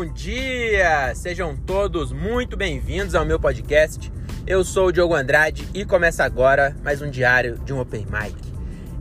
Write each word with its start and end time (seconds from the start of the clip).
bom 0.00 0.06
dia! 0.06 1.14
Sejam 1.14 1.54
todos 1.54 2.10
muito 2.10 2.56
bem-vindos 2.56 3.14
ao 3.14 3.22
meu 3.22 3.38
podcast. 3.38 4.10
Eu 4.46 4.64
sou 4.64 4.86
o 4.86 4.92
Diogo 4.92 5.14
Andrade 5.14 5.68
e 5.74 5.84
começa 5.84 6.24
agora 6.24 6.74
mais 6.82 7.02
um 7.02 7.10
diário 7.10 7.58
de 7.66 7.74
um 7.74 7.80
Open 7.80 8.06
Mic. 8.06 8.34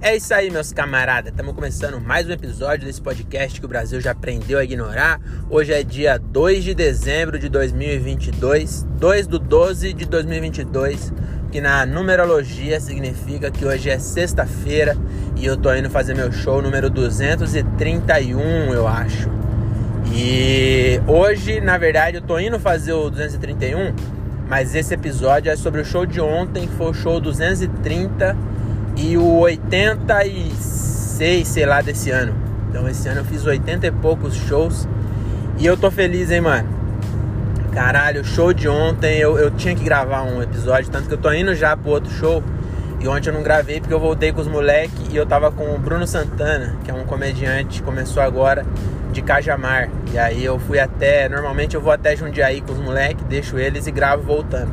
É 0.02 0.18
isso 0.18 0.34
aí, 0.34 0.52
meus 0.52 0.74
camaradas. 0.74 1.32
Estamos 1.32 1.56
começando 1.56 2.02
mais 2.02 2.28
um 2.28 2.34
episódio 2.34 2.86
desse 2.86 3.02
podcast 3.02 3.62
que 3.62 3.66
o 3.66 3.70
Brasil 3.70 4.02
já 4.02 4.12
aprendeu 4.12 4.60
a 4.60 4.64
ignorar. 4.66 5.22
Hoje 5.50 5.72
é 5.72 5.84
dia 5.84 6.18
2 6.18 6.66
de 6.66 6.76
dezembro 6.76 7.40
de 7.40 7.48
2022, 7.48 8.84
2 8.98 9.26
do 9.26 9.40
12 9.40 9.94
de 9.94 10.06
2022, 10.06 11.14
que 11.50 11.62
na 11.62 11.86
numerologia 11.86 12.78
significa 12.82 13.50
que 13.50 13.64
hoje 13.64 13.90
é 13.90 13.98
sexta-feira 13.98 14.98
e 15.38 15.46
eu 15.46 15.56
tô 15.56 15.74
indo 15.74 15.90
fazer 15.90 16.14
meu 16.14 16.30
show 16.30 16.62
número 16.62 16.90
231, 16.90 18.74
eu 18.74 18.86
acho. 18.86 19.39
E 20.12 21.00
hoje, 21.08 21.62
na 21.62 21.78
verdade, 21.78 22.18
eu 22.18 22.22
tô 22.22 22.40
indo 22.40 22.60
fazer 22.60 22.94
o 22.94 23.10
231, 23.10 23.94
mas 24.48 24.74
esse 24.74 24.94
episódio 24.94 25.52
é 25.52 25.56
sobre 25.56 25.82
o 25.82 25.86
show 25.86 26.06
de 26.06 26.20
ontem, 26.20 26.68
que 26.68 26.76
foi 26.76 26.90
o 26.90 26.94
show 26.94 27.20
230 27.20 28.36
e 28.98 29.18
o 29.18 29.40
86, 29.40 31.48
sei 31.48 31.66
lá, 31.66 31.82
desse 31.82 32.10
ano. 32.10 32.34
Então 32.70 32.88
esse 32.88 33.08
ano 33.08 33.22
eu 33.22 33.26
fiz 33.26 33.46
80 33.46 33.88
e 33.88 33.92
poucos 33.92 34.36
shows 34.36 34.88
e 35.58 35.66
eu 35.66 35.78
tô 35.78 35.92
feliz, 35.92 36.32
hein, 36.32 36.42
mano. 36.42 36.68
Caralho, 37.72 38.22
o 38.22 38.26
show 38.26 38.52
de 38.52 38.68
ontem 38.68 39.20
eu, 39.20 39.38
eu 39.38 39.52
tinha 39.52 39.76
que 39.76 39.84
gravar 39.84 40.24
um 40.24 40.42
episódio, 40.42 40.90
tanto 40.90 41.08
que 41.08 41.14
eu 41.14 41.20
tô 41.20 41.32
indo 41.32 41.54
já 41.54 41.78
pro 41.78 41.92
outro 41.92 42.12
show. 42.12 42.44
E 43.00 43.08
ontem 43.08 43.30
eu 43.30 43.34
não 43.34 43.44
gravei 43.44 43.80
porque 43.80 43.94
eu 43.94 44.00
voltei 44.00 44.34
com 44.34 44.42
os 44.42 44.48
moleques 44.48 45.00
e 45.12 45.16
eu 45.16 45.26
tava 45.26 45.52
com 45.52 45.74
o 45.74 45.78
Bruno 45.78 46.06
Santana, 46.06 46.76
que 46.84 46.92
é 46.92 46.94
um 46.94 47.06
comediante, 47.06 47.82
começou 47.82 48.22
agora 48.22 48.66
de 49.12 49.22
Cajamar. 49.22 49.90
E 50.12 50.18
aí 50.18 50.44
eu 50.44 50.60
fui 50.60 50.80
até. 50.80 51.28
Normalmente 51.30 51.76
eu 51.76 51.82
vou 51.82 51.92
até 51.92 52.16
Jundiaí 52.16 52.62
com 52.62 52.74
os 52.74 52.80
moleques, 52.80 53.24
deixo 53.26 53.58
eles 53.58 53.88
e 53.88 53.92
gravo 53.92 54.24
voltando. 54.24 54.72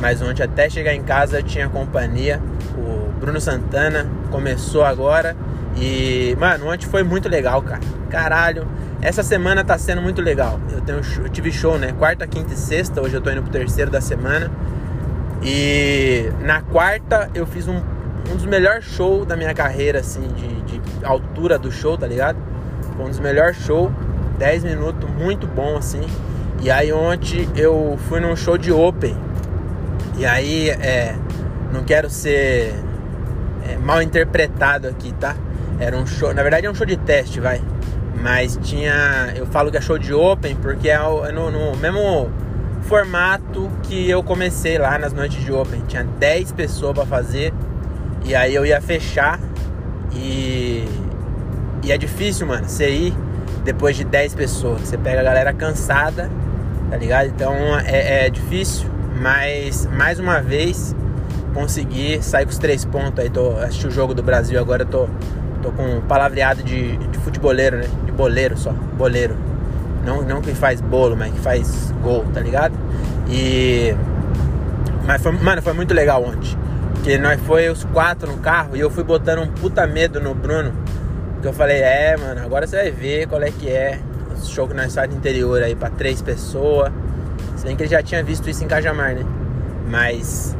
Mas 0.00 0.22
ontem 0.22 0.42
até 0.42 0.68
chegar 0.68 0.94
em 0.94 1.02
casa 1.02 1.38
eu 1.38 1.42
tinha 1.42 1.68
companhia. 1.68 2.40
O 2.76 3.12
Bruno 3.18 3.40
Santana 3.40 4.06
começou 4.30 4.84
agora. 4.84 5.36
E, 5.76 6.36
mano, 6.38 6.68
ontem 6.68 6.86
foi 6.86 7.02
muito 7.02 7.28
legal, 7.28 7.62
cara. 7.62 7.80
Caralho, 8.08 8.66
essa 9.00 9.22
semana 9.22 9.62
tá 9.62 9.78
sendo 9.78 10.02
muito 10.02 10.20
legal. 10.20 10.58
Eu, 10.72 10.80
tenho, 10.80 11.00
eu 11.22 11.28
tive 11.28 11.52
show, 11.52 11.78
né? 11.78 11.92
Quarta, 11.92 12.26
quinta 12.26 12.54
e 12.54 12.56
sexta. 12.56 13.00
Hoje 13.00 13.14
eu 13.14 13.20
tô 13.20 13.30
indo 13.30 13.42
pro 13.42 13.50
terceiro 13.50 13.90
da 13.90 14.00
semana. 14.00 14.50
E 15.42 16.30
na 16.40 16.60
quarta 16.60 17.30
eu 17.34 17.46
fiz 17.46 17.68
um, 17.68 17.80
um 18.30 18.36
dos 18.36 18.44
melhores 18.46 18.84
shows 18.84 19.26
da 19.26 19.36
minha 19.36 19.54
carreira, 19.54 20.00
assim, 20.00 20.26
de, 20.28 20.62
de 20.62 21.04
altura 21.04 21.58
do 21.58 21.70
show, 21.70 21.96
tá 21.96 22.06
ligado? 22.06 22.36
Foi 23.00 23.06
um 23.06 23.08
dos 23.08 23.20
melhores 23.20 23.56
shows, 23.56 23.90
10 24.38 24.62
minutos, 24.64 25.08
muito 25.08 25.46
bom 25.46 25.78
assim. 25.78 26.02
E 26.60 26.70
aí 26.70 26.92
ontem 26.92 27.48
eu 27.56 27.98
fui 28.10 28.20
num 28.20 28.36
show 28.36 28.58
de 28.58 28.70
open. 28.70 29.16
E 30.18 30.26
aí, 30.26 30.68
é, 30.68 31.14
não 31.72 31.82
quero 31.82 32.10
ser 32.10 32.74
é, 33.66 33.78
mal 33.78 34.02
interpretado 34.02 34.86
aqui, 34.86 35.14
tá? 35.14 35.34
Era 35.78 35.96
um 35.96 36.06
show, 36.06 36.34
na 36.34 36.42
verdade 36.42 36.66
é 36.66 36.70
um 36.70 36.74
show 36.74 36.86
de 36.86 36.98
teste, 36.98 37.40
vai. 37.40 37.62
Mas 38.20 38.58
tinha, 38.62 39.32
eu 39.34 39.46
falo 39.46 39.70
que 39.70 39.78
é 39.78 39.80
show 39.80 39.98
de 39.98 40.12
open 40.12 40.56
porque 40.56 40.90
é, 40.90 40.96
é 40.96 41.32
no, 41.32 41.50
no 41.50 41.74
mesmo 41.78 42.30
formato 42.82 43.70
que 43.84 44.10
eu 44.10 44.22
comecei 44.22 44.76
lá 44.76 44.98
nas 44.98 45.14
noites 45.14 45.42
de 45.42 45.50
open. 45.50 45.84
Tinha 45.88 46.04
10 46.04 46.52
pessoas 46.52 46.92
para 46.92 47.06
fazer 47.06 47.54
e 48.26 48.34
aí 48.34 48.54
eu 48.54 48.66
ia 48.66 48.78
fechar 48.82 49.40
e 50.12 50.86
e 51.82 51.92
é 51.92 51.98
difícil, 51.98 52.46
mano, 52.46 52.68
você 52.68 52.90
ir 52.90 53.14
depois 53.64 53.96
de 53.96 54.04
10 54.04 54.34
pessoas. 54.34 54.82
Você 54.82 54.98
pega 54.98 55.20
a 55.20 55.24
galera 55.24 55.52
cansada, 55.52 56.30
tá 56.90 56.96
ligado? 56.96 57.26
Então 57.28 57.54
é, 57.84 58.26
é 58.26 58.30
difícil, 58.30 58.88
mas 59.20 59.86
mais 59.86 60.18
uma 60.18 60.40
vez 60.40 60.94
consegui 61.54 62.22
sair 62.22 62.44
com 62.44 62.50
os 62.50 62.58
três 62.58 62.84
pontos. 62.84 63.18
Aí 63.18 63.30
tô 63.30 63.56
assisti 63.58 63.86
o 63.86 63.90
jogo 63.90 64.14
do 64.14 64.22
Brasil 64.22 64.58
agora, 64.60 64.84
tô, 64.84 65.08
tô 65.62 65.72
com 65.72 66.00
palavreado 66.02 66.62
de, 66.62 66.96
de 66.96 67.18
futeboleiro, 67.18 67.78
né? 67.78 67.88
De 68.04 68.12
boleiro 68.12 68.56
só, 68.56 68.72
boleiro. 68.72 69.36
Não, 70.04 70.22
não 70.22 70.40
que 70.40 70.54
faz 70.54 70.80
bolo, 70.80 71.16
mas 71.16 71.32
que 71.32 71.40
faz 71.40 71.92
gol, 72.02 72.24
tá 72.32 72.40
ligado? 72.40 72.74
E. 73.28 73.94
Mas 75.06 75.22
foi, 75.22 75.32
mano, 75.32 75.62
foi 75.62 75.72
muito 75.72 75.92
legal 75.92 76.22
ontem. 76.22 76.56
Porque 76.94 77.16
nós 77.16 77.40
foi 77.42 77.68
os 77.68 77.84
quatro 77.84 78.30
no 78.30 78.38
carro 78.38 78.76
e 78.76 78.80
eu 78.80 78.90
fui 78.90 79.02
botando 79.02 79.40
um 79.40 79.46
puta 79.46 79.86
medo 79.86 80.20
no 80.20 80.34
Bruno 80.34 80.72
que 81.40 81.46
eu 81.46 81.52
falei, 81.52 81.78
é, 81.78 82.16
mano, 82.16 82.40
agora 82.42 82.66
você 82.66 82.76
vai 82.76 82.90
ver 82.90 83.26
qual 83.26 83.42
é 83.42 83.50
que 83.50 83.68
é 83.68 83.98
o 84.30 84.46
show 84.46 84.68
que 84.68 84.74
nós 84.74 84.94
fazemos 84.94 85.14
no 85.14 85.20
interior 85.20 85.62
aí 85.62 85.74
pra 85.74 85.90
três 85.90 86.20
pessoas. 86.20 86.92
Se 87.56 87.64
bem 87.64 87.76
que 87.76 87.82
ele 87.82 87.90
já 87.90 88.02
tinha 88.02 88.22
visto 88.22 88.48
isso 88.48 88.62
em 88.62 88.68
Cajamar, 88.68 89.14
né? 89.14 89.24
Mas 89.88 90.56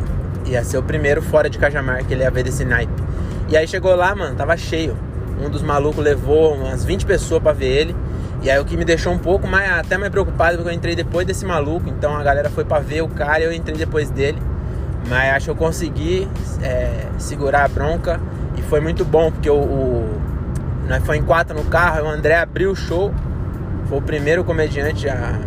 ia 0.47 0.65
ser 0.65 0.79
o 0.79 0.83
primeiro 0.83 1.23
fora 1.23 1.49
de 1.49 1.59
Cajamar 1.59 2.05
que 2.05 2.15
ele 2.15 2.23
ia 2.23 2.31
ver 2.31 2.43
desse 2.43 2.65
naipe. 2.65 2.93
E 3.49 3.57
aí 3.57 3.67
chegou 3.67 3.95
lá, 3.95 4.15
mano, 4.15 4.35
tava 4.37 4.57
cheio. 4.57 4.97
Um 5.43 5.49
dos 5.49 5.63
malucos 5.63 6.03
levou 6.03 6.55
umas 6.55 6.85
20 6.85 7.07
pessoas 7.07 7.43
pra 7.43 7.53
ver 7.53 7.69
ele. 7.69 7.97
E 8.43 8.51
aí 8.51 8.59
o 8.59 8.65
que 8.65 8.77
me 8.77 8.85
deixou 8.85 9.13
um 9.13 9.19
pouco 9.19 9.47
mais, 9.47 9.71
até 9.71 9.99
mais 9.99 10.11
preocupado, 10.11 10.57
porque 10.57 10.71
eu 10.71 10.75
entrei 10.75 10.95
depois 10.95 11.27
desse 11.27 11.45
maluco. 11.45 11.89
Então 11.89 12.17
a 12.17 12.23
galera 12.23 12.49
foi 12.49 12.65
pra 12.65 12.79
ver 12.79 13.03
o 13.03 13.09
cara 13.09 13.41
e 13.41 13.45
eu 13.45 13.53
entrei 13.53 13.77
depois 13.77 14.11
dele. 14.11 14.39
Mas 15.09 15.35
acho 15.35 15.45
que 15.47 15.51
eu 15.51 15.57
consegui 15.57 16.29
é, 16.63 17.07
segurar 17.19 17.65
a 17.65 17.69
bronca. 17.69 18.21
E 18.57 18.63
foi 18.63 18.81
muito 18.81 19.05
bom, 19.05 19.31
porque 19.31 19.49
o, 19.49 19.55
o 19.55 20.21
nós 20.91 21.05
foi 21.05 21.19
em 21.19 21.23
quatro 21.23 21.57
no 21.57 21.65
carro, 21.67 22.05
o 22.05 22.09
André 22.09 22.35
abriu 22.35 22.73
o 22.73 22.75
show. 22.75 23.15
Foi 23.89 23.99
o 23.99 24.03
primeiro 24.03 24.43
comediante 24.43 25.09
a. 25.09 25.39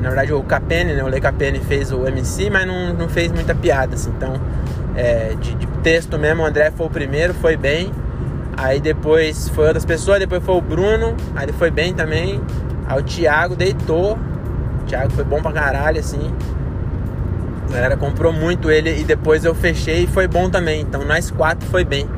Na 0.00 0.10
verdade, 0.10 0.32
o 0.32 0.42
Capene, 0.44 0.92
né? 0.92 1.02
O 1.02 1.08
Lei 1.08 1.20
Capene 1.20 1.58
fez 1.58 1.90
o 1.90 2.06
MC, 2.06 2.48
mas 2.50 2.66
não, 2.66 2.94
não 2.94 3.08
fez 3.08 3.32
muita 3.32 3.52
piada, 3.52 3.96
assim. 3.96 4.10
Então, 4.10 4.40
é, 4.94 5.34
de, 5.40 5.54
de, 5.54 5.66
texto 5.82 6.16
mesmo, 6.16 6.42
o 6.42 6.46
André 6.46 6.70
foi 6.70 6.86
o 6.86 6.90
primeiro, 6.90 7.34
foi 7.34 7.56
bem. 7.56 7.90
Aí 8.56 8.78
depois 8.78 9.48
foi 9.48 9.66
outras 9.66 9.84
pessoas, 9.84 10.20
depois 10.20 10.42
foi 10.44 10.54
o 10.54 10.60
Bruno, 10.60 11.16
aí 11.34 11.46
ele 11.46 11.52
foi 11.52 11.70
bem 11.70 11.92
também. 11.92 12.40
Aí 12.86 13.00
o 13.00 13.02
Thiago 13.02 13.56
deitou. 13.56 14.16
O 14.82 14.84
Thiago 14.86 15.10
foi 15.12 15.24
bom 15.24 15.42
pra 15.42 15.50
caralho, 15.50 15.98
assim. 15.98 16.32
A 17.68 17.72
galera 17.72 17.96
comprou 17.96 18.32
muito 18.32 18.70
ele 18.70 19.00
e 19.00 19.02
depois 19.02 19.44
eu 19.44 19.54
fechei 19.54 20.04
e 20.04 20.06
foi 20.06 20.28
bom 20.28 20.48
também. 20.48 20.82
Então 20.82 21.04
nós 21.04 21.28
quatro 21.28 21.68
foi 21.68 21.84
bem. 21.84 22.08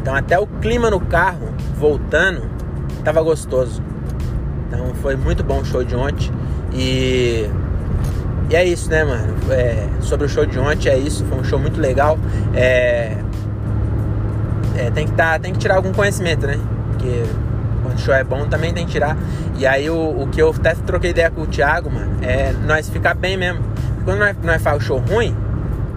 Então 0.00 0.14
até 0.14 0.38
o 0.38 0.46
clima 0.46 0.90
no 0.90 1.00
carro, 1.00 1.51
voltando, 1.82 2.48
tava 3.04 3.20
gostoso. 3.20 3.82
Então 4.68 4.94
foi 5.02 5.16
muito 5.16 5.42
bom 5.42 5.58
o 5.58 5.64
show 5.64 5.82
de 5.82 5.96
ontem. 5.96 6.30
E, 6.72 7.50
e 8.48 8.54
é 8.54 8.64
isso, 8.64 8.88
né, 8.88 9.02
mano? 9.02 9.34
É, 9.50 9.88
sobre 10.00 10.26
o 10.26 10.28
show 10.28 10.46
de 10.46 10.60
ontem 10.60 10.88
é 10.88 10.96
isso, 10.96 11.24
foi 11.24 11.38
um 11.38 11.44
show 11.44 11.58
muito 11.58 11.80
legal. 11.80 12.16
É, 12.54 13.16
é, 14.76 14.90
tem, 14.94 15.08
que 15.08 15.12
tá, 15.14 15.36
tem 15.40 15.52
que 15.52 15.58
tirar 15.58 15.74
algum 15.74 15.92
conhecimento, 15.92 16.46
né? 16.46 16.56
Porque 16.92 17.24
quando 17.82 17.96
o 17.96 18.00
show 18.00 18.14
é 18.14 18.22
bom 18.22 18.46
também 18.46 18.72
tem 18.72 18.86
que 18.86 18.92
tirar. 18.92 19.16
E 19.58 19.66
aí 19.66 19.90
o, 19.90 20.22
o 20.22 20.28
que 20.28 20.40
eu 20.40 20.50
até 20.50 20.76
troquei 20.76 21.10
ideia 21.10 21.32
com 21.32 21.42
o 21.42 21.46
Thiago, 21.48 21.90
mano, 21.90 22.12
é 22.22 22.52
nós 22.64 22.88
ficar 22.88 23.14
bem 23.14 23.36
mesmo. 23.36 23.60
Quando 24.04 24.20
nós, 24.20 24.36
nós 24.40 24.62
faz 24.62 24.76
o 24.76 24.80
show 24.80 24.98
ruim, 24.98 25.36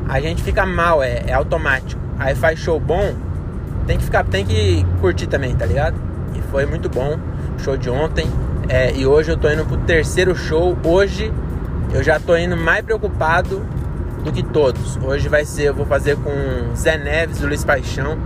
a 0.09 0.19
gente 0.19 0.41
fica 0.41 0.66
mal, 0.66 1.03
é, 1.03 1.25
é 1.28 1.34
automático. 1.34 2.02
Aí 2.17 2.34
faz 2.34 2.57
show 2.57 2.79
bom, 2.79 3.13
tem 3.85 3.97
que 3.97 4.03
ficar, 4.03 4.23
tem 4.23 4.46
que 4.46 4.85
curtir 5.00 5.28
também, 5.28 5.56
tá 5.56 5.66
ligado? 5.66 5.96
E 6.34 6.41
foi 6.51 6.66
muito 6.66 6.90
bom 6.90 7.18
o 7.57 7.59
show 7.59 7.78
de 7.78 7.90
ontem. 7.90 8.28
É, 8.68 8.91
e 8.96 9.06
hoje 9.06 9.31
eu 9.31 9.38
tô 9.38 9.50
indo 9.50 9.66
pro 9.66 9.78
terceiro 9.78 10.35
show. 10.35 10.78
Hoje 10.84 11.31
eu 11.94 12.03
já 12.03 12.19
tô 12.19 12.35
indo 12.35 12.57
mais 12.57 12.84
preocupado 12.84 13.63
do 14.23 14.31
que 14.31 14.44
todos. 14.44 14.97
Hoje 14.97 15.29
vai 15.29 15.46
ser, 15.46 15.63
eu 15.66 15.73
vou 15.73 15.85
fazer 15.85 16.18
com 16.18 16.75
Zé 16.75 16.97
Neves 16.97 17.40
e 17.41 17.46
Luiz 17.46 17.63
Paixão. 17.63 18.18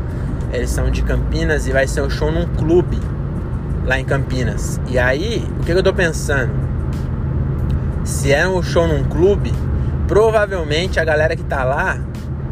Eles 0.52 0.70
são 0.70 0.90
de 0.90 1.04
Campinas 1.04 1.68
e 1.68 1.72
vai 1.72 1.86
ser 1.86 2.02
um 2.02 2.10
show 2.10 2.32
num 2.32 2.48
clube 2.48 3.00
lá 3.86 4.00
em 4.00 4.06
Campinas. 4.06 4.80
E 4.88 4.98
aí, 4.98 5.46
o 5.60 5.64
que, 5.64 5.74
que 5.74 5.78
eu 5.78 5.84
tô 5.84 5.94
pensando? 5.94 6.52
Se 8.04 8.32
é 8.32 8.48
um 8.48 8.64
show 8.64 8.88
num 8.88 9.04
clube, 9.04 9.54
provavelmente 10.08 11.00
a 11.00 11.06
galera 11.06 11.36
que 11.36 11.44
tá 11.44 11.64
lá 11.64 12.00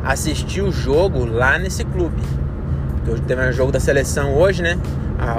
assistiu 0.04 0.68
o 0.68 0.72
jogo 0.72 1.26
lá 1.26 1.58
nesse 1.58 1.84
clube. 1.86 2.22
Teve 3.28 3.42
um 3.48 3.52
jogo 3.52 3.72
da 3.72 3.80
seleção 3.80 4.36
hoje, 4.36 4.62
né? 4.62 4.78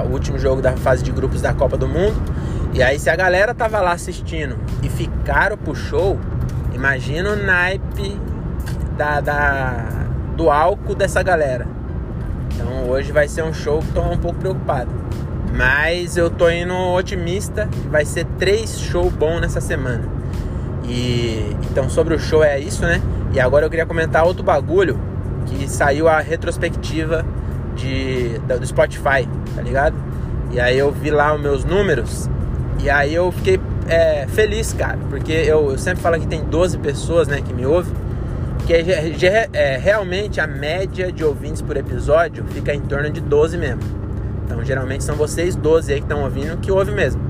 o 0.05 0.11
último 0.11 0.37
jogo 0.37 0.61
da 0.61 0.73
fase 0.73 1.03
de 1.03 1.11
grupos 1.11 1.41
da 1.41 1.53
Copa 1.53 1.77
do 1.77 1.87
Mundo. 1.87 2.21
E 2.73 2.83
aí, 2.83 2.99
se 2.99 3.09
a 3.09 3.15
galera 3.15 3.53
tava 3.53 3.79
lá 3.79 3.93
assistindo 3.93 4.57
e 4.83 4.89
ficaram 4.89 5.57
pro 5.57 5.73
show, 5.75 6.19
imagina 6.73 7.31
o 7.31 7.35
naipe 7.35 8.19
da, 8.97 9.21
da, 9.21 9.85
do 10.35 10.49
álcool 10.49 10.93
dessa 10.93 11.23
galera. 11.23 11.65
Então 12.53 12.89
hoje 12.89 13.11
vai 13.11 13.27
ser 13.27 13.43
um 13.43 13.53
show 13.53 13.79
que 13.79 13.91
tô 13.93 14.01
um 14.01 14.17
pouco 14.17 14.39
preocupado. 14.39 14.89
Mas 15.55 16.17
eu 16.17 16.29
tô 16.29 16.49
indo 16.49 16.75
otimista, 16.75 17.67
vai 17.89 18.05
ser 18.05 18.25
três 18.37 18.79
shows 18.79 19.11
bons 19.13 19.39
nessa 19.39 19.61
semana. 19.61 20.03
E 20.83 21.55
então 21.71 21.89
sobre 21.89 22.13
o 22.13 22.19
show 22.19 22.43
é 22.43 22.59
isso, 22.59 22.83
né? 22.83 23.01
E 23.33 23.39
agora 23.39 23.65
eu 23.65 23.69
queria 23.69 23.85
comentar 23.85 24.25
outro 24.25 24.43
bagulho 24.43 24.99
que 25.45 25.67
saiu 25.67 26.07
a 26.07 26.19
retrospectiva 26.19 27.25
de, 27.79 28.39
do 28.39 28.65
Spotify, 28.65 29.27
tá 29.55 29.61
ligado? 29.61 29.95
E 30.51 30.59
aí 30.59 30.77
eu 30.77 30.91
vi 30.91 31.11
lá 31.11 31.33
os 31.33 31.41
meus 31.41 31.63
números 31.63 32.29
e 32.81 32.89
aí 32.89 33.13
eu 33.13 33.31
fiquei 33.31 33.59
é, 33.87 34.25
feliz, 34.27 34.73
cara, 34.73 34.97
porque 35.09 35.31
eu, 35.31 35.71
eu, 35.71 35.77
sempre 35.77 36.01
falo 36.01 36.19
que 36.19 36.27
tem 36.27 36.43
12 36.43 36.77
pessoas 36.77 37.27
né, 37.27 37.41
que 37.41 37.53
me 37.53 37.65
ouvem, 37.65 37.93
que 38.65 38.73
é, 38.73 38.81
é, 38.81 39.49
é, 39.51 39.77
realmente 39.77 40.39
a 40.39 40.47
média 40.47 41.11
de 41.11 41.23
ouvintes 41.23 41.61
por 41.61 41.75
episódio 41.75 42.45
fica 42.45 42.73
em 42.73 42.81
torno 42.81 43.09
de 43.09 43.19
12 43.19 43.57
mesmo. 43.57 43.81
Então, 44.45 44.63
geralmente 44.63 45.03
são 45.03 45.15
vocês 45.15 45.55
12 45.55 45.93
aí 45.93 45.99
que 45.99 46.05
estão 46.05 46.23
ouvindo 46.23 46.57
que 46.57 46.71
ouvem 46.71 46.95
mesmo. 46.95 47.21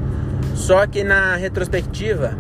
Só 0.56 0.86
que 0.86 1.04
na 1.04 1.36
retrospectiva 1.36 2.34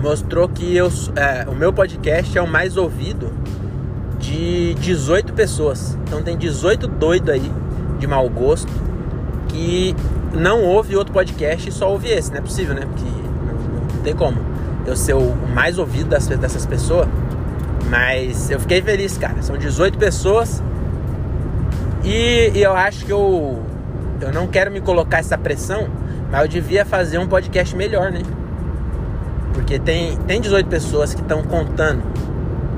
mostrou 0.00 0.48
que 0.48 0.76
eu, 0.76 0.90
é, 1.16 1.48
o 1.48 1.54
meu 1.54 1.72
podcast 1.72 2.36
é 2.36 2.42
o 2.42 2.48
mais 2.48 2.76
ouvido 2.76 3.32
de 4.20 4.74
18 4.74 5.32
pessoas. 5.32 5.98
Então 6.06 6.22
tem 6.22 6.36
18 6.36 6.86
doido 6.86 7.30
aí 7.30 7.50
de 7.98 8.06
mau 8.06 8.28
gosto 8.28 8.70
que 9.48 9.96
não 10.32 10.62
ouve 10.62 10.96
outro 10.96 11.12
podcast 11.12 11.68
e 11.68 11.72
só 11.72 11.90
ouve 11.90 12.08
esse. 12.08 12.30
Não 12.30 12.38
é 12.38 12.40
possível, 12.42 12.74
né? 12.74 12.82
Porque 12.82 13.04
não, 13.04 13.96
não 13.96 14.02
tem 14.02 14.14
como 14.14 14.38
eu 14.86 14.96
ser 14.96 15.14
o 15.14 15.34
mais 15.54 15.78
ouvido 15.78 16.10
das, 16.10 16.26
dessas 16.26 16.66
pessoas. 16.66 17.08
Mas 17.88 18.50
eu 18.50 18.60
fiquei 18.60 18.80
feliz, 18.80 19.18
cara. 19.18 19.42
São 19.42 19.56
18 19.56 19.98
pessoas. 19.98 20.62
E, 22.04 22.52
e 22.54 22.62
eu 22.62 22.72
acho 22.72 23.04
que 23.04 23.12
eu, 23.12 23.62
eu 24.20 24.32
não 24.32 24.46
quero 24.46 24.70
me 24.70 24.80
colocar 24.80 25.18
essa 25.18 25.36
pressão, 25.36 25.88
mas 26.30 26.42
eu 26.42 26.48
devia 26.48 26.84
fazer 26.84 27.18
um 27.18 27.26
podcast 27.26 27.74
melhor, 27.76 28.12
né? 28.12 28.22
Porque 29.52 29.78
tem, 29.78 30.16
tem 30.18 30.40
18 30.40 30.68
pessoas 30.68 31.12
que 31.12 31.20
estão 31.20 31.42
contando. 31.42 32.02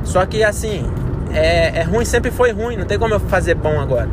Só 0.02 0.24
que 0.26 0.42
assim, 0.42 0.84
é, 1.32 1.80
é 1.80 1.82
ruim, 1.82 2.04
sempre 2.04 2.30
foi 2.30 2.52
ruim, 2.52 2.76
não 2.76 2.84
tem 2.84 2.98
como 2.98 3.14
eu 3.14 3.20
fazer 3.20 3.54
bom 3.54 3.80
agora. 3.80 4.08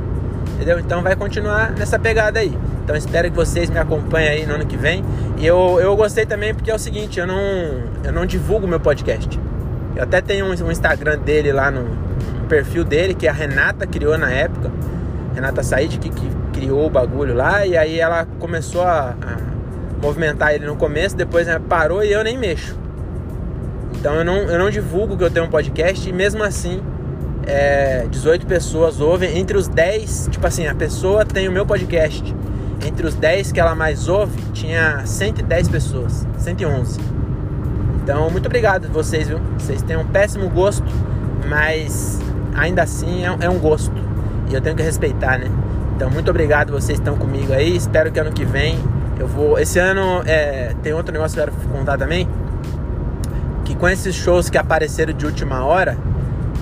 Entendeu? 0.55 0.79
Então 0.79 1.01
vai 1.01 1.15
continuar 1.15 1.71
nessa 1.71 1.97
pegada 1.97 2.39
aí. 2.39 2.55
Então 2.83 2.95
espero 2.95 3.29
que 3.29 3.35
vocês 3.35 3.69
me 3.69 3.77
acompanhem 3.77 4.29
aí 4.29 4.45
no 4.45 4.55
ano 4.55 4.65
que 4.65 4.75
vem. 4.75 5.03
E 5.37 5.45
eu, 5.45 5.79
eu 5.79 5.95
gostei 5.95 6.25
também 6.25 6.53
porque 6.53 6.71
é 6.71 6.75
o 6.75 6.79
seguinte, 6.79 7.19
eu 7.19 7.27
não, 7.27 7.37
eu 8.03 8.11
não 8.11 8.25
divulgo 8.25 8.67
meu 8.67 8.79
podcast. 8.79 9.39
Eu 9.95 10.03
até 10.03 10.21
tenho 10.21 10.45
um, 10.45 10.49
um 10.49 10.71
Instagram 10.71 11.17
dele 11.19 11.51
lá 11.51 11.69
no, 11.69 11.83
no, 11.83 12.47
perfil 12.47 12.83
dele, 12.83 13.13
que 13.13 13.27
a 13.27 13.31
Renata 13.31 13.85
criou 13.85 14.17
na 14.17 14.31
época. 14.31 14.71
Renata 15.35 15.61
Said 15.61 15.97
que, 15.97 16.09
que 16.09 16.31
criou 16.51 16.87
o 16.87 16.89
bagulho 16.89 17.35
lá. 17.35 17.65
E 17.65 17.77
aí 17.77 17.99
ela 17.99 18.25
começou 18.39 18.81
a, 18.81 19.15
a 19.21 19.37
movimentar 20.01 20.53
ele 20.53 20.65
no 20.65 20.75
começo, 20.75 21.15
depois 21.15 21.47
né, 21.47 21.59
parou 21.69 22.03
e 22.03 22.11
eu 22.11 22.23
nem 22.23 22.37
mexo. 22.37 22.77
Então 23.97 24.15
eu 24.15 24.25
não, 24.25 24.35
eu 24.35 24.57
não 24.57 24.69
divulgo 24.69 25.17
que 25.17 25.23
eu 25.23 25.29
tenho 25.29 25.45
um 25.45 25.49
podcast 25.49 26.09
e 26.09 26.13
mesmo 26.13 26.43
assim 26.43 26.81
é, 27.49 28.05
18 28.09 28.45
pessoas 28.45 29.01
ouvem. 29.01 29.37
Entre 29.37 29.57
os 29.57 29.67
10, 29.67 30.29
tipo 30.31 30.45
assim, 30.45 30.67
a 30.67 30.75
pessoa 30.75 31.25
tem 31.25 31.47
o 31.47 31.51
meu 31.51 31.65
podcast. 31.65 32.35
Entre 32.85 33.05
os 33.05 33.15
10 33.15 33.51
que 33.51 33.59
ela 33.59 33.73
mais 33.73 34.07
ouve, 34.07 34.39
tinha 34.53 35.05
110 35.05 35.67
pessoas, 35.67 36.27
111. 36.37 36.99
Então, 38.03 38.29
muito 38.29 38.45
obrigado 38.45 38.85
a 38.85 38.89
vocês, 38.89 39.27
viu? 39.27 39.39
Vocês 39.57 39.81
têm 39.81 39.97
um 39.97 40.05
péssimo 40.05 40.47
gosto, 40.49 40.85
mas 41.47 42.19
ainda 42.55 42.83
assim 42.83 43.25
é, 43.25 43.45
é 43.45 43.49
um 43.49 43.57
gosto. 43.57 43.95
E 44.49 44.53
eu 44.53 44.61
tenho 44.61 44.75
que 44.75 44.83
respeitar, 44.83 45.39
né? 45.39 45.49
Então, 45.95 46.09
muito 46.09 46.29
obrigado 46.29 46.71
vocês 46.71 46.99
estão 46.99 47.17
comigo 47.17 47.51
aí. 47.51 47.75
Espero 47.75 48.11
que 48.11 48.19
ano 48.19 48.31
que 48.31 48.45
vem 48.45 48.79
eu 49.19 49.27
vou. 49.27 49.59
Esse 49.59 49.79
ano 49.79 50.21
é, 50.25 50.73
tem 50.81 50.93
outro 50.93 51.11
negócio 51.11 51.35
que 51.35 51.41
eu 51.41 51.53
quero 51.53 51.69
contar 51.71 51.97
também. 51.97 52.27
Que 53.65 53.75
com 53.75 53.89
esses 53.89 54.15
shows 54.15 54.49
que 54.49 54.57
apareceram 54.57 55.13
de 55.13 55.25
última 55.25 55.63
hora, 55.65 55.97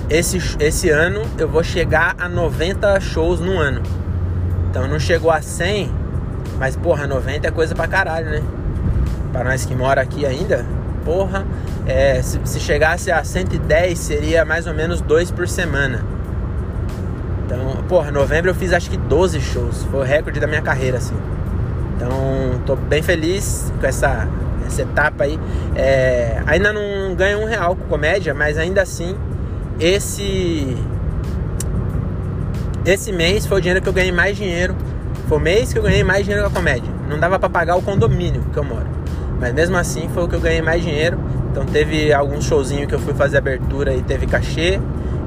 esse, 0.09 0.39
esse 0.59 0.89
ano 0.89 1.21
eu 1.38 1.48
vou 1.48 1.63
chegar 1.63 2.15
a 2.18 2.30
90 2.30 3.00
shows 3.00 3.39
no 3.39 3.57
ano. 3.57 3.81
Então 4.69 4.88
não 4.88 5.00
chegou 5.00 5.31
a 5.31 5.42
100, 5.42 5.92
mas 6.57 6.75
porra, 6.75 7.07
90 7.07 7.48
é 7.48 7.51
coisa 7.51 7.75
pra 7.75 7.88
caralho, 7.88 8.30
né? 8.30 8.44
Pra 9.31 9.44
nós 9.44 9.65
que 9.65 9.75
mora 9.75 10.01
aqui 10.01 10.25
ainda, 10.25 10.65
porra, 11.04 11.45
é, 11.86 12.21
se, 12.21 12.39
se 12.45 12.59
chegasse 12.59 13.12
a 13.12 13.24
110 13.24 13.98
seria 13.98 14.45
mais 14.45 14.68
ou 14.68 14.74
menos 14.74 15.01
dois 15.01 15.31
por 15.31 15.48
semana. 15.48 16.04
Então, 17.45 17.83
porra, 17.88 18.12
novembro 18.12 18.51
eu 18.51 18.56
fiz 18.56 18.74
acho 18.74 18.89
que 18.89 18.98
12 18.98 19.39
shows, 19.39 19.83
foi 19.86 20.01
o 20.01 20.03
recorde 20.03 20.39
da 20.39 20.48
minha 20.48 20.62
carreira, 20.62 20.98
assim. 20.98 21.15
Então, 21.95 22.62
tô 22.65 22.75
bem 22.75 23.01
feliz 23.01 23.71
com 23.80 23.88
essa, 23.88 24.27
essa 24.65 24.81
etapa 24.81 25.24
aí. 25.24 25.39
É, 25.75 26.42
ainda 26.45 26.74
não 26.74 27.15
ganho 27.15 27.39
um 27.39 27.45
real 27.45 27.75
com 27.75 27.86
comédia, 27.86 28.33
mas 28.33 28.57
ainda 28.57 28.81
assim, 28.81 29.15
esse 29.79 30.75
esse 32.85 33.12
mês 33.12 33.45
foi 33.45 33.57
o 33.57 33.62
dinheiro 33.62 33.81
que 33.81 33.89
eu 33.89 33.94
ganhei 33.94 34.12
mais 34.12 34.38
dinheiro. 34.38 34.75
Foi 35.27 35.38
o 35.38 35.41
mês 35.41 35.74
que 35.74 35.79
eu 35.79 35.83
ganhei 35.83 36.03
mais 36.03 36.24
dinheiro 36.24 36.44
com 36.45 36.50
a 36.50 36.53
comédia. 36.53 36.89
Não 37.09 37.19
dava 37.19 37.38
para 37.38 37.50
pagar 37.50 37.75
o 37.75 37.81
condomínio 37.81 38.41
que 38.53 38.57
eu 38.57 38.63
moro. 38.63 38.88
Mas 39.39 39.53
mesmo 39.53 39.75
assim 39.75 40.09
foi 40.13 40.24
o 40.24 40.27
que 40.27 40.35
eu 40.35 40.39
ganhei 40.39 40.62
mais 40.62 40.81
dinheiro. 40.81 41.19
Então 41.51 41.65
teve 41.65 42.13
alguns 42.13 42.45
showzinhos 42.45 42.88
que 42.88 42.95
eu 42.95 43.00
fui 43.00 43.13
fazer 43.13 43.38
abertura 43.38 43.94
e 43.94 44.01
teve 44.01 44.25
cachê. 44.25 44.79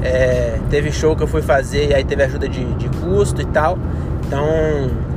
É, 0.02 0.58
teve 0.70 0.91
show 0.91 1.14
que 1.14 1.23
eu 1.23 1.26
fui 1.26 1.43
fazer 1.43 1.91
e 1.91 1.94
aí 1.94 2.02
teve 2.02 2.23
ajuda 2.23 2.49
de, 2.49 2.64
de 2.75 2.88
custo 3.00 3.43
e 3.43 3.44
tal. 3.44 3.79
Então 4.26 4.47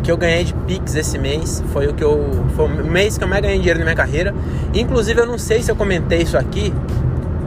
que 0.03 0.11
eu 0.11 0.17
ganhei 0.17 0.43
de 0.43 0.53
Pix 0.53 0.95
esse 0.95 1.17
mês. 1.17 1.63
Foi 1.71 1.87
o 1.87 1.93
que 1.93 2.03
eu. 2.03 2.29
Foi 2.55 2.65
o 2.65 2.85
mês 2.85 3.17
que 3.17 3.23
eu 3.23 3.27
mais 3.27 3.41
ganhei 3.41 3.57
dinheiro 3.57 3.79
na 3.79 3.85
minha 3.85 3.95
carreira. 3.95 4.35
Inclusive, 4.73 5.21
eu 5.21 5.25
não 5.25 5.37
sei 5.37 5.63
se 5.63 5.71
eu 5.71 5.75
comentei 5.75 6.21
isso 6.21 6.37
aqui. 6.37 6.73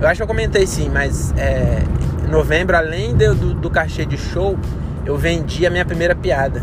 Eu 0.00 0.08
acho 0.08 0.18
que 0.18 0.22
eu 0.22 0.26
comentei 0.26 0.66
sim, 0.66 0.90
mas 0.90 1.32
é, 1.36 1.78
em 2.26 2.30
novembro, 2.30 2.76
além 2.76 3.14
do, 3.14 3.34
do, 3.34 3.54
do 3.54 3.70
cachê 3.70 4.04
de 4.04 4.18
show, 4.18 4.58
eu 5.06 5.16
vendi 5.16 5.66
a 5.66 5.70
minha 5.70 5.84
primeira 5.84 6.14
piada. 6.14 6.62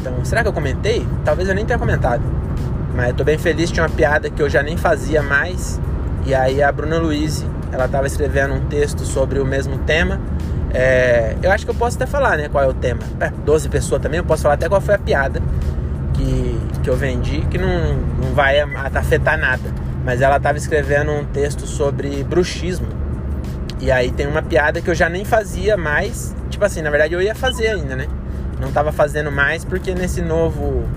Então, 0.00 0.24
será 0.24 0.42
que 0.42 0.48
eu 0.48 0.52
comentei? 0.52 1.06
Talvez 1.24 1.48
eu 1.48 1.54
nem 1.54 1.64
tenha 1.64 1.78
comentado. 1.78 2.22
Mas 2.94 3.08
eu 3.08 3.14
tô 3.14 3.24
bem 3.24 3.38
feliz, 3.38 3.70
tinha 3.70 3.84
uma 3.84 3.94
piada 3.94 4.28
que 4.28 4.42
eu 4.42 4.50
já 4.50 4.62
nem 4.62 4.76
fazia 4.76 5.22
mais. 5.22 5.80
E 6.26 6.34
aí 6.34 6.62
a 6.62 6.70
Bruna 6.70 6.98
Luiz, 6.98 7.44
ela 7.72 7.88
tava 7.88 8.06
escrevendo 8.06 8.54
um 8.54 8.66
texto 8.66 9.04
sobre 9.04 9.38
o 9.38 9.46
mesmo 9.46 9.78
tema. 9.78 10.20
É, 10.74 11.36
eu 11.42 11.50
acho 11.50 11.64
que 11.64 11.70
eu 11.70 11.74
posso 11.74 11.96
até 11.96 12.06
falar, 12.06 12.36
né, 12.36 12.48
qual 12.48 12.62
é 12.62 12.66
o 12.66 12.74
tema. 12.74 13.00
É, 13.20 13.30
12 13.30 13.68
pessoas 13.68 14.02
também, 14.02 14.18
eu 14.18 14.24
posso 14.24 14.42
falar 14.42 14.54
até 14.54 14.68
qual 14.68 14.80
foi 14.80 14.94
a 14.94 14.98
piada 14.98 15.40
que, 16.12 16.60
que 16.82 16.90
eu 16.90 16.96
vendi, 16.96 17.40
que 17.50 17.56
não, 17.56 17.94
não 18.20 18.34
vai 18.34 18.60
afetar 18.60 19.38
nada. 19.38 19.87
Mas 20.08 20.22
ela 20.22 20.38
estava 20.38 20.56
escrevendo 20.56 21.12
um 21.12 21.22
texto 21.22 21.66
sobre 21.66 22.24
bruxismo. 22.24 22.88
E 23.78 23.92
aí 23.92 24.10
tem 24.10 24.26
uma 24.26 24.40
piada 24.40 24.80
que 24.80 24.88
eu 24.88 24.94
já 24.94 25.06
nem 25.06 25.22
fazia 25.22 25.76
mais. 25.76 26.34
Tipo 26.48 26.64
assim, 26.64 26.80
na 26.80 26.88
verdade 26.88 27.12
eu 27.12 27.20
ia 27.20 27.34
fazer 27.34 27.66
ainda, 27.66 27.94
né? 27.94 28.06
Não 28.58 28.68
estava 28.68 28.90
fazendo 28.90 29.30
mais 29.30 29.66
porque 29.66 29.94
nesse 29.94 30.22
novo 30.22 30.88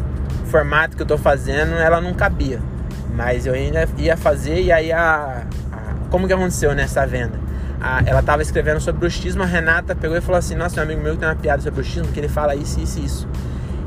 formato 0.46 0.96
que 0.96 1.04
eu 1.04 1.06
tô 1.06 1.18
fazendo 1.18 1.74
ela 1.74 2.00
não 2.00 2.14
cabia. 2.14 2.62
Mas 3.14 3.46
eu 3.46 3.54
ainda 3.54 3.86
ia 3.98 4.16
fazer 4.16 4.62
e 4.62 4.72
aí 4.72 4.94
a, 4.94 5.44
a 5.74 6.10
como 6.10 6.26
que 6.26 6.32
aconteceu 6.32 6.74
nessa 6.74 7.06
venda? 7.06 7.38
a, 7.82 8.02
ela 8.06 8.24
tava 8.24 8.42
escrevendo 8.42 8.80
sobre 8.80 9.02
bruxismo, 9.02 9.44
a 9.44 9.46
Renata 9.46 9.94
pegou 9.94 10.16
e 10.16 10.22
falou 10.22 10.40
assim: 10.40 10.56
Nossa, 10.56 10.76
meu 10.76 10.86
amigo 10.86 11.02
meu 11.02 11.18
tem 11.18 11.28
uma 11.28 11.36
piada 11.36 11.62
sobre 11.62 11.82
bruxismo 11.82 12.08
que 12.14 12.20
ele 12.22 12.30
fala 12.30 12.56
isso, 12.56 12.80
isso 12.80 12.98
e 12.98 13.04
isso. 13.04 13.28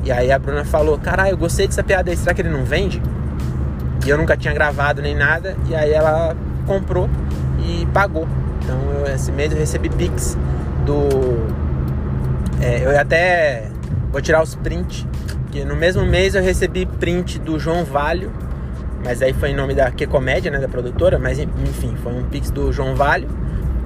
E 0.03 0.11
aí 0.11 0.31
a 0.31 0.37
Bruna 0.37 0.63
falou: 0.63 0.99
Caralho, 0.99 1.31
eu 1.31 1.37
gostei 1.37 1.65
dessa 1.65 1.83
piada 1.83 2.11
aí, 2.11 2.15
será 2.15 2.31
que 2.31 2.43
ele 2.43 2.49
não 2.49 2.63
vende? 2.63 3.01
E 4.05 4.09
eu 4.09 4.17
nunca 4.17 4.37
tinha 4.37 4.53
gravado 4.53 5.01
nem 5.01 5.15
nada. 5.15 5.55
E 5.67 5.75
aí 5.75 5.91
ela 5.91 6.35
comprou 6.65 7.09
e 7.59 7.85
pagou. 7.87 8.27
Então 8.63 8.77
eu, 8.99 9.13
esse 9.13 9.31
mês 9.31 9.51
eu 9.51 9.57
recebi 9.57 9.89
Pix 9.89 10.37
do. 10.85 11.09
É, 12.61 12.85
eu 12.85 12.99
até 12.99 13.69
vou 14.11 14.21
tirar 14.21 14.43
os 14.43 14.55
prints. 14.55 15.05
Que 15.51 15.63
no 15.63 15.75
mesmo 15.75 16.05
mês 16.05 16.35
eu 16.35 16.43
recebi 16.43 16.85
print 16.85 17.39
do 17.39 17.57
João 17.59 17.83
Valho. 17.83 18.31
Mas 19.03 19.21
aí 19.21 19.33
foi 19.33 19.49
em 19.49 19.55
nome 19.55 19.73
da 19.73 19.89
Que 19.91 20.05
Comédia, 20.05 20.51
né? 20.51 20.59
Da 20.59 20.67
produtora. 20.67 21.17
Mas 21.17 21.39
enfim, 21.39 21.95
foi 22.03 22.13
um 22.13 22.23
Pix 22.23 22.51
do 22.51 22.71
João 22.71 22.95
Valho. 22.95 23.27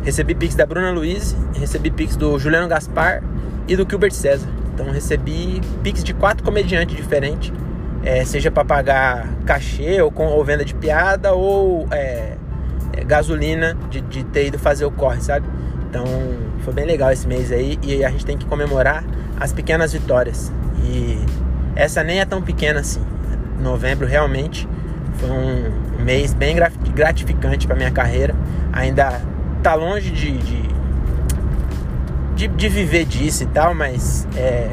Recebi 0.04 0.34
Pix 0.34 0.56
da 0.56 0.66
Bruna 0.66 0.92
Luiz, 0.92 1.36
recebi 1.54 1.92
Pix 1.92 2.16
do 2.16 2.40
Juliano 2.40 2.70
Gaspar 2.70 3.22
e 3.68 3.76
do 3.76 3.86
Gilbert 3.88 4.14
César. 4.14 4.48
Então 4.74 4.92
recebi 4.92 5.62
Pix 5.84 6.04
de 6.04 6.14
quatro 6.14 6.44
comediantes 6.44 6.96
diferentes, 6.96 7.52
é, 8.03 8.24
seja 8.24 8.50
para 8.50 8.63
pagar 8.63 9.27
cachê 9.46 10.01
ou, 10.01 10.12
com, 10.12 10.25
ou 10.25 10.44
venda 10.44 10.63
de 10.63 10.74
piada 10.74 11.34
ou 11.34 11.88
é, 11.91 12.34
é, 12.94 13.03
gasolina 13.03 13.77
de, 13.89 14.01
de 14.01 14.24
ter 14.24 14.48
ido 14.48 14.60
fazer 14.60 14.86
o 14.86 14.91
corre, 14.91 15.22
sabe? 15.22 15.48
Então 15.89 16.03
foi 16.60 16.74
bem 16.74 16.86
legal 16.86 17.12
esse 17.12 17.27
mês 17.27 17.51
aí 17.51 17.77
e 17.82 18.03
a 18.03 18.10
gente 18.10 18.25
tem 18.25 18.38
que 18.38 18.46
comemorar 18.46 19.03
as 19.39 19.51
pequenas 19.51 19.94
vitórias. 19.94 20.51
E 20.84 21.20
essa 21.75 22.03
nem 22.03 22.20
é 22.20 22.25
tão 22.25 22.41
pequena 22.41 22.79
assim. 22.79 23.01
Novembro 23.60 24.08
realmente 24.08 24.68
foi 25.15 25.29
um 25.29 26.03
mês 26.03 26.34
bem 26.34 26.56
gratificante 26.94 27.68
para 27.68 27.75
minha 27.75 27.91
carreira. 27.91 28.34
Ainda 28.72 29.22
tá 29.62 29.74
longe 29.75 30.10
de, 30.12 30.38
de, 30.38 30.62
de, 32.36 32.48
de 32.48 32.70
viver 32.70 33.06
disso 33.06 33.44
e 33.44 33.48
tal, 33.48 33.74
mas 33.74 34.27
é. 34.36 34.70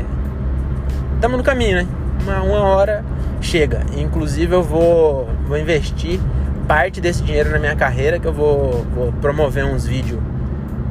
Estamos 1.15 1.39
no 1.39 1.43
caminho, 1.43 1.79
né? 1.79 1.87
Uma, 2.23 2.43
uma 2.43 2.61
hora 2.61 3.05
chega. 3.41 3.83
Inclusive 3.97 4.55
eu 4.55 4.63
vou, 4.63 5.29
vou 5.47 5.59
investir 5.59 6.21
parte 6.67 7.01
desse 7.01 7.23
dinheiro 7.23 7.51
na 7.51 7.59
minha 7.59 7.77
carreira, 7.77 8.19
que 8.19 8.27
eu 8.27 8.33
vou, 8.33 8.85
vou 8.95 9.13
promover 9.21 9.65
uns 9.65 9.87
vídeos 9.87 10.21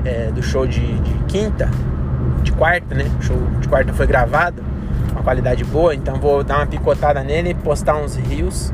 é, 0.05 0.31
do 0.33 0.41
show 0.41 0.65
de, 0.65 0.79
de, 0.79 1.13
quinta, 1.27 1.69
de 2.43 2.51
quarta, 2.53 2.95
né? 2.95 3.05
O 3.19 3.23
show 3.23 3.37
de 3.59 3.67
quarta 3.67 3.93
foi 3.93 4.07
gravado, 4.07 4.63
uma 5.11 5.21
qualidade 5.21 5.63
boa, 5.65 5.93
então 5.93 6.15
vou 6.15 6.43
dar 6.43 6.57
uma 6.57 6.67
picotada 6.67 7.23
nele, 7.23 7.53
postar 7.53 7.97
uns 7.97 8.15
rios 8.15 8.71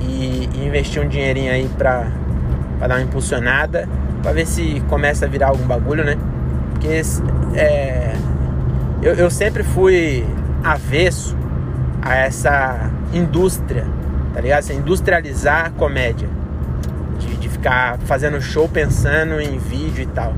e, 0.00 0.48
e 0.54 0.66
investir 0.66 1.02
um 1.02 1.08
dinheirinho 1.08 1.52
aí 1.52 1.68
pra, 1.78 2.08
pra 2.78 2.88
dar 2.88 2.96
uma 2.96 3.02
impulsionada, 3.02 3.88
pra 4.22 4.32
ver 4.32 4.46
se 4.46 4.82
começa 4.88 5.24
a 5.24 5.28
virar 5.28 5.48
algum 5.48 5.64
bagulho, 5.64 6.04
né? 6.04 6.16
Porque 6.72 7.00
é, 7.54 8.12
eu, 9.00 9.14
eu 9.14 9.30
sempre 9.30 9.62
fui 9.62 10.26
avesso 10.62 11.36
a 12.02 12.16
essa 12.16 12.90
indústria, 13.12 13.86
tá 14.34 14.40
ligado? 14.40 14.60
Essa 14.60 14.72
industrializar 14.72 15.66
a 15.66 15.70
comédia. 15.70 16.28
De, 17.18 17.36
de 17.36 17.48
ficar 17.48 17.98
fazendo 18.00 18.40
show 18.40 18.68
pensando 18.68 19.40
em 19.40 19.58
vídeo 19.58 20.02
e 20.02 20.06
tal. 20.06 20.34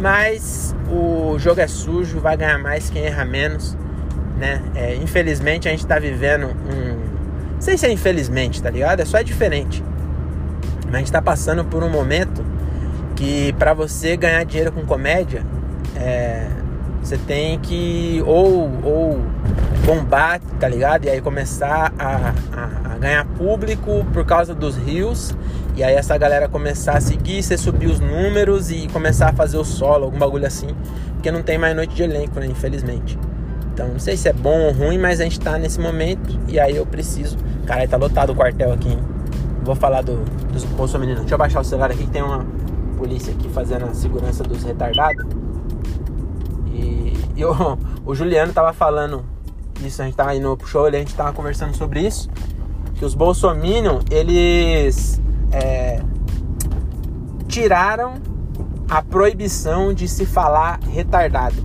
Mas 0.00 0.74
o 0.90 1.38
jogo 1.38 1.60
é 1.60 1.66
sujo, 1.66 2.18
vai 2.20 2.36
ganhar 2.36 2.58
mais 2.58 2.90
quem 2.90 3.04
erra 3.04 3.24
menos, 3.24 3.76
né? 4.38 4.60
É, 4.74 4.96
infelizmente 4.96 5.68
a 5.68 5.70
gente 5.70 5.86
tá 5.86 5.98
vivendo 5.98 6.46
um. 6.46 7.12
Não 7.54 7.60
sei 7.60 7.78
se 7.78 7.86
é 7.86 7.92
infelizmente, 7.92 8.60
tá 8.60 8.70
ligado? 8.70 9.00
É 9.00 9.04
só 9.04 9.18
é 9.18 9.24
diferente. 9.24 9.82
Mas 10.86 10.94
a 10.94 10.98
gente 10.98 11.12
tá 11.12 11.22
passando 11.22 11.64
por 11.64 11.82
um 11.82 11.88
momento 11.88 12.44
que 13.14 13.52
para 13.54 13.72
você 13.72 14.16
ganhar 14.16 14.44
dinheiro 14.44 14.72
com 14.72 14.84
comédia, 14.84 15.44
é, 15.96 16.48
você 17.02 17.16
tem 17.16 17.58
que 17.60 18.22
ou, 18.26 18.70
ou 18.82 19.01
bombar, 19.84 20.40
tá 20.60 20.68
ligado? 20.68 21.04
E 21.04 21.10
aí 21.10 21.20
começar 21.20 21.92
a, 21.98 22.32
a, 22.52 22.94
a, 22.94 22.98
ganhar 22.98 23.24
público 23.24 24.04
por 24.12 24.24
causa 24.24 24.54
dos 24.54 24.76
rios. 24.76 25.34
E 25.76 25.82
aí 25.82 25.94
essa 25.94 26.16
galera 26.16 26.48
começar 26.48 26.96
a 26.96 27.00
seguir, 27.00 27.42
você 27.42 27.56
subir 27.56 27.86
os 27.86 27.98
números 27.98 28.70
e 28.70 28.88
começar 28.88 29.30
a 29.30 29.32
fazer 29.32 29.56
o 29.56 29.64
solo, 29.64 30.04
algum 30.04 30.18
bagulho 30.18 30.46
assim. 30.46 30.68
Porque 31.14 31.30
não 31.30 31.42
tem 31.42 31.58
mais 31.58 31.74
noite 31.74 31.94
de 31.94 32.02
elenco, 32.02 32.38
né? 32.38 32.46
Infelizmente. 32.46 33.18
Então 33.72 33.88
não 33.88 33.98
sei 33.98 34.16
se 34.16 34.28
é 34.28 34.32
bom 34.32 34.66
ou 34.66 34.72
ruim, 34.72 34.98
mas 34.98 35.20
a 35.20 35.24
gente 35.24 35.40
tá 35.40 35.58
nesse 35.58 35.80
momento. 35.80 36.38
E 36.48 36.60
aí 36.60 36.76
eu 36.76 36.86
preciso. 36.86 37.36
Cara, 37.66 37.86
tá 37.88 37.96
lotado 37.96 38.30
o 38.30 38.34
quartel 38.34 38.72
aqui, 38.72 38.88
hein? 38.88 38.98
Vou 39.64 39.74
falar 39.74 40.02
do, 40.02 40.16
dos 40.52 40.64
bolsominions. 40.64 41.20
Deixa 41.20 41.34
eu 41.34 41.38
baixar 41.38 41.60
o 41.60 41.64
celular 41.64 41.90
aqui 41.90 42.04
que 42.04 42.10
tem 42.10 42.22
uma 42.22 42.44
polícia 42.98 43.32
aqui 43.32 43.48
fazendo 43.48 43.86
a 43.86 43.94
segurança 43.94 44.44
dos 44.44 44.62
retardados. 44.62 45.24
E, 46.72 47.14
e 47.34 47.44
o 47.44 48.14
Juliano 48.14 48.52
tava 48.52 48.72
falando 48.72 49.31
isso, 49.86 50.02
a 50.02 50.04
gente 50.04 50.16
tava 50.16 50.34
indo 50.34 50.56
pro 50.56 50.66
show, 50.66 50.86
a 50.86 50.90
gente 50.90 51.14
tava 51.14 51.32
conversando 51.32 51.76
sobre 51.76 52.00
isso. 52.00 52.28
Que 52.94 53.04
os 53.04 53.14
Bolsominion, 53.14 54.00
eles 54.10 55.20
é, 55.50 56.00
tiraram 57.48 58.14
a 58.88 59.02
proibição 59.02 59.92
de 59.92 60.06
se 60.06 60.26
falar 60.26 60.78
retardado. 60.90 61.56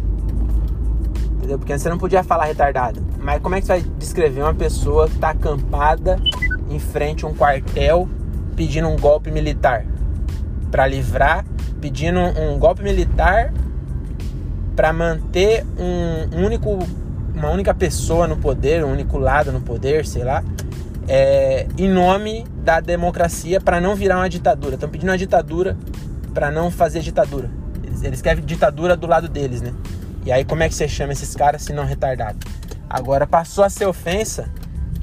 Entendeu? 1.34 1.60
Porque 1.60 1.78
você 1.78 1.90
não 1.90 1.98
podia 1.98 2.24
falar 2.24 2.46
retardado. 2.46 3.06
Mas 3.20 3.42
como 3.42 3.56
é 3.56 3.62
que 3.62 3.68
você 3.68 3.74
vai 3.74 3.82
descrever 3.98 4.42
uma 4.42 4.54
pessoa 4.54 5.08
que 5.08 5.18
tá 5.18 5.30
acampada 5.30 6.20
em 6.70 6.80
frente 6.80 7.26
a 7.26 7.28
um 7.28 7.34
quartel 7.34 8.08
pedindo 8.56 8.88
um 8.88 8.98
golpe 8.98 9.30
militar? 9.30 9.86
para 10.72 10.86
livrar, 10.88 11.46
pedindo 11.82 12.20
um 12.20 12.58
golpe 12.60 12.84
militar 12.84 13.54
para 14.76 14.94
manter 14.94 15.66
um 15.78 16.46
único, 16.46 16.78
uma 17.38 17.52
única 17.52 17.74
pessoa 17.74 18.28
no 18.28 18.38
poder, 18.38 18.84
um 18.84 18.92
único 18.92 19.18
lado 19.18 19.52
no 19.52 19.62
poder, 19.62 20.06
sei 20.06 20.24
lá, 20.24 20.44
é, 21.08 21.68
em 21.78 21.88
nome 21.88 22.46
da 22.64 22.80
democracia 22.80 23.62
para 23.62 23.80
não 23.80 23.96
virar 23.96 24.18
uma 24.18 24.30
ditadura. 24.30 24.76
Estão 24.76 24.90
pedindo 24.90 25.10
uma 25.10 25.18
ditadura 25.18 25.78
para 26.34 26.52
não 26.52 26.70
fazer 26.70 27.00
ditadura. 27.00 27.50
Eles, 27.84 28.04
eles 28.04 28.22
querem 28.22 28.44
ditadura 28.44 28.98
do 28.98 29.08
lado 29.08 29.28
deles, 29.28 29.62
né? 29.62 29.74
E 30.26 30.32
aí 30.32 30.44
como 30.44 30.64
é 30.64 30.68
que 30.68 30.76
você 30.76 30.88
chama 30.88 31.14
esses 31.14 31.34
caras 31.36 31.62
se 31.62 31.72
não 31.72 31.86
retardado? 31.86 32.38
Agora 32.90 33.26
passou 33.26 33.64
a 33.64 33.70
ser 33.70 33.86
ofensa 33.86 34.50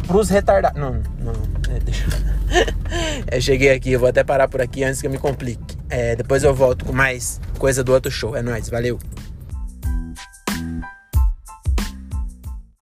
pros 0.07 0.29
retardados. 0.29 0.79
Não, 0.79 1.01
não, 1.19 1.33
é, 1.75 1.81
deixa 1.81 2.05
eu... 3.33 3.41
cheguei 3.41 3.71
aqui, 3.71 3.93
eu 3.93 4.01
vou 4.01 4.09
até 4.09 4.23
parar 4.23 4.49
por 4.49 4.61
aqui 4.61 4.85
antes 4.85 5.01
que 5.01 5.07
eu 5.07 5.11
me 5.11 5.19
complique. 5.19 5.77
É, 5.89 6.17
depois 6.17 6.43
eu 6.43 6.55
volto 6.55 6.85
com 6.85 6.93
mais 6.93 7.41
coisa 7.59 7.83
do 7.83 7.93
outro 7.93 8.11
show. 8.11 8.37
É 8.37 8.43
nóis, 8.43 8.69
valeu! 8.69 8.99